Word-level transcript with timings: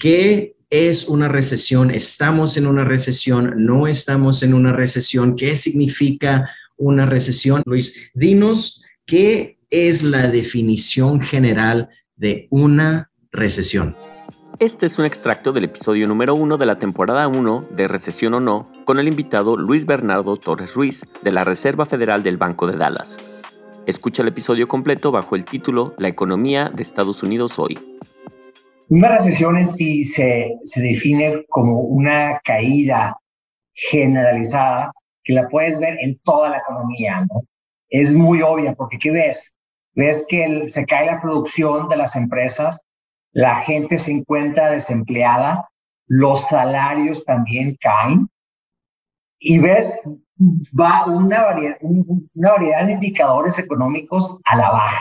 ¿Qué 0.00 0.54
es 0.70 1.08
una 1.08 1.26
recesión? 1.26 1.90
¿Estamos 1.90 2.56
en 2.56 2.68
una 2.68 2.84
recesión? 2.84 3.54
¿No 3.56 3.88
estamos 3.88 4.44
en 4.44 4.54
una 4.54 4.72
recesión? 4.72 5.34
¿Qué 5.34 5.56
significa 5.56 6.48
una 6.76 7.04
recesión? 7.04 7.62
Luis, 7.66 8.12
dinos 8.14 8.84
qué 9.06 9.58
es 9.70 10.04
la 10.04 10.28
definición 10.28 11.20
general 11.20 11.88
de 12.14 12.46
una 12.50 13.10
recesión. 13.32 13.96
Este 14.60 14.86
es 14.86 15.00
un 15.00 15.04
extracto 15.04 15.50
del 15.50 15.64
episodio 15.64 16.06
número 16.06 16.36
uno 16.36 16.58
de 16.58 16.66
la 16.66 16.78
temporada 16.78 17.26
1 17.26 17.70
de 17.74 17.88
Recesión 17.88 18.34
o 18.34 18.40
No 18.40 18.70
con 18.84 19.00
el 19.00 19.08
invitado 19.08 19.56
Luis 19.56 19.84
Bernardo 19.84 20.36
Torres 20.36 20.74
Ruiz 20.74 21.02
de 21.24 21.32
la 21.32 21.42
Reserva 21.42 21.86
Federal 21.86 22.22
del 22.22 22.36
Banco 22.36 22.68
de 22.68 22.78
Dallas. 22.78 23.18
Escucha 23.86 24.22
el 24.22 24.28
episodio 24.28 24.68
completo 24.68 25.10
bajo 25.10 25.34
el 25.34 25.44
título 25.44 25.94
La 25.98 26.06
economía 26.06 26.70
de 26.72 26.84
Estados 26.84 27.24
Unidos 27.24 27.58
hoy. 27.58 27.97
Una 28.88 29.08
recesión 29.08 29.58
en 29.58 29.66
sí 29.66 30.04
se, 30.04 30.56
se 30.64 30.80
define 30.80 31.44
como 31.48 31.80
una 31.80 32.40
caída 32.42 33.16
generalizada 33.74 34.92
que 35.22 35.34
la 35.34 35.48
puedes 35.48 35.78
ver 35.78 35.98
en 36.00 36.18
toda 36.24 36.48
la 36.48 36.58
economía, 36.58 37.20
¿no? 37.20 37.42
Es 37.90 38.14
muy 38.14 38.42
obvia 38.42 38.74
porque 38.74 38.98
¿qué 38.98 39.10
ves? 39.10 39.54
Ves 39.94 40.26
que 40.28 40.68
se 40.68 40.86
cae 40.86 41.06
la 41.06 41.20
producción 41.20 41.88
de 41.88 41.96
las 41.96 42.16
empresas, 42.16 42.80
la 43.32 43.56
gente 43.56 43.98
se 43.98 44.12
encuentra 44.12 44.70
desempleada, 44.70 45.68
los 46.06 46.48
salarios 46.48 47.24
también 47.24 47.76
caen 47.80 48.28
y 49.38 49.58
ves 49.58 49.94
va 50.78 51.04
una 51.06 51.42
variedad, 51.42 51.76
una 51.82 52.50
variedad 52.52 52.86
de 52.86 52.92
indicadores 52.92 53.58
económicos 53.58 54.38
a 54.44 54.56
la 54.56 54.70
baja. 54.70 55.00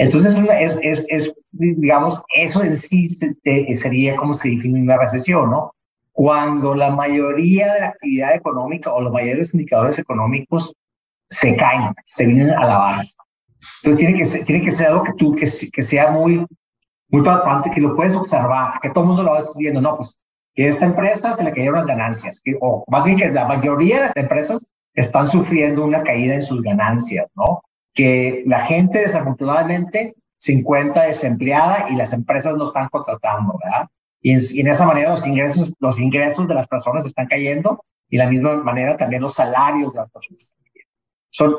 Entonces, 0.00 0.34
es, 0.58 0.78
es, 0.80 1.04
es 1.08 1.32
digamos, 1.50 2.22
eso 2.34 2.62
en 2.62 2.74
sí 2.74 3.06
sería 3.74 4.16
como 4.16 4.32
se 4.32 4.48
define 4.48 4.80
una 4.80 4.96
recesión, 4.96 5.50
¿no? 5.50 5.74
Cuando 6.12 6.74
la 6.74 6.88
mayoría 6.88 7.74
de 7.74 7.80
la 7.80 7.86
actividad 7.88 8.34
económica 8.34 8.94
o 8.94 9.02
los 9.02 9.12
mayores 9.12 9.52
indicadores 9.52 9.98
económicos 9.98 10.74
se 11.28 11.54
caen, 11.54 11.94
se 12.06 12.24
vienen 12.24 12.48
a 12.48 12.64
la 12.64 12.78
baja. 12.78 13.02
Entonces, 13.82 13.98
tiene 13.98 14.16
que 14.16 14.24
ser, 14.24 14.44
tiene 14.46 14.64
que 14.64 14.72
ser 14.72 14.86
algo 14.86 15.02
que 15.02 15.12
tú, 15.18 15.34
que, 15.34 15.46
que 15.70 15.82
sea 15.82 16.10
muy, 16.10 16.46
muy 17.08 17.22
patente, 17.22 17.70
que 17.70 17.82
lo 17.82 17.94
puedes 17.94 18.14
observar, 18.14 18.80
que 18.80 18.88
todo 18.88 19.04
el 19.04 19.08
mundo 19.08 19.22
lo 19.22 19.32
va 19.32 19.40
viendo, 19.58 19.82
no, 19.82 19.96
pues 19.96 20.18
que 20.54 20.66
esta 20.66 20.86
empresa 20.86 21.36
se 21.36 21.44
le 21.44 21.52
cayeron 21.52 21.76
las 21.76 21.86
ganancias, 21.86 22.40
que, 22.42 22.56
o 22.62 22.84
más 22.88 23.04
bien 23.04 23.18
que 23.18 23.28
la 23.28 23.46
mayoría 23.46 23.96
de 23.96 24.02
las 24.04 24.16
empresas 24.16 24.66
están 24.94 25.26
sufriendo 25.26 25.84
una 25.84 26.02
caída 26.02 26.34
en 26.34 26.42
sus 26.42 26.62
ganancias, 26.62 27.26
¿no? 27.34 27.62
Que 27.94 28.42
la 28.46 28.60
gente 28.60 29.00
desafortunadamente 29.00 30.14
se 30.38 30.52
encuentra 30.52 31.02
desempleada 31.02 31.86
y 31.90 31.96
las 31.96 32.12
empresas 32.12 32.56
no 32.56 32.66
están 32.66 32.88
contratando, 32.88 33.58
¿verdad? 33.62 33.88
Y 34.22 34.60
en, 34.60 34.66
esa 34.66 34.86
manera 34.86 35.10
los 35.10 35.26
ingresos, 35.26 35.74
los 35.78 35.98
ingresos 35.98 36.46
de 36.48 36.54
las 36.54 36.68
personas 36.68 37.06
están 37.06 37.26
cayendo 37.26 37.84
y 38.08 38.16
de 38.16 38.24
la 38.24 38.30
misma 38.30 38.56
manera 38.56 38.96
también 38.96 39.22
los 39.22 39.34
salarios 39.34 39.92
de 39.92 39.98
las 39.98 40.10
personas 40.10 40.42
están 40.42 40.64
cayendo. 40.64 40.90
Son, 41.30 41.56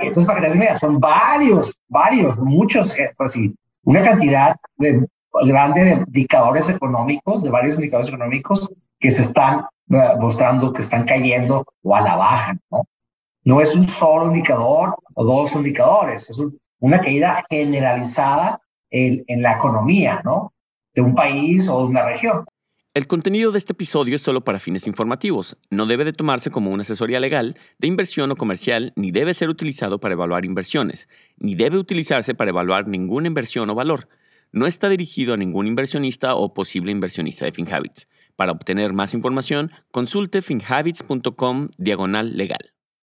entonces, 0.00 0.26
para 0.26 0.40
que 0.40 0.48
te 0.48 0.58
des 0.58 0.78
son 0.78 1.00
varios, 1.00 1.78
varios, 1.88 2.38
muchos, 2.38 2.98
eh, 2.98 3.12
pues 3.16 3.32
sí, 3.32 3.54
una 3.84 4.02
cantidad 4.02 4.56
de 4.76 5.06
grande 5.46 5.84
de 5.84 5.90
indicadores 5.92 6.68
económicos, 6.68 7.42
de 7.42 7.50
varios 7.50 7.76
indicadores 7.76 8.08
económicos 8.08 8.70
que 8.98 9.10
se 9.10 9.22
están 9.22 9.66
eh, 9.90 10.14
mostrando 10.18 10.72
que 10.72 10.82
están 10.82 11.04
cayendo 11.04 11.66
o 11.82 11.96
a 11.96 12.00
la 12.00 12.16
baja, 12.16 12.56
¿no? 12.70 12.86
No 13.44 13.60
es 13.60 13.74
un 13.74 13.88
solo 13.88 14.26
indicador 14.26 14.96
o 15.14 15.24
dos 15.24 15.54
indicadores, 15.54 16.28
es 16.28 16.36
una 16.78 17.00
caída 17.00 17.44
generalizada 17.48 18.60
en, 18.90 19.24
la 19.42 19.54
economía, 19.54 20.20
¿no? 20.24 20.52
De 20.94 21.00
un 21.00 21.14
país 21.14 21.68
o 21.68 21.86
una 21.86 22.04
región. 22.04 22.44
El 22.92 23.06
contenido 23.06 23.52
de 23.52 23.58
este 23.58 23.72
episodio 23.72 24.16
es 24.16 24.22
solo 24.22 24.42
para 24.42 24.58
fines 24.58 24.86
informativos. 24.88 25.56
No 25.70 25.86
debe 25.86 26.04
de 26.04 26.12
tomarse 26.12 26.50
como 26.50 26.70
una 26.70 26.82
asesoría 26.82 27.20
legal, 27.20 27.56
de 27.78 27.86
inversión 27.86 28.30
o 28.32 28.36
comercial, 28.36 28.92
ni 28.96 29.12
debe 29.12 29.32
ser 29.32 29.48
utilizado 29.48 30.00
para 30.00 30.14
evaluar 30.14 30.44
inversiones, 30.44 31.08
ni 31.36 31.54
debe 31.54 31.78
utilizarse 31.78 32.34
para 32.34 32.50
evaluar 32.50 32.88
ninguna 32.88 33.28
inversión 33.28 33.70
o 33.70 33.76
valor. 33.76 34.08
No 34.50 34.66
está 34.66 34.88
dirigido 34.88 35.34
a 35.34 35.36
ningún 35.36 35.68
inversionista 35.68 36.34
o 36.34 36.52
posible 36.52 36.90
inversionista 36.90 37.44
de 37.44 37.52
FinHabits. 37.52 38.08
Para 38.34 38.52
obtener 38.52 38.92
más 38.92 39.14
información, 39.14 39.70
consulte 39.92 40.42
finhabits.com 40.42 41.68
diagonal 41.78 42.36
legal. 42.36 42.72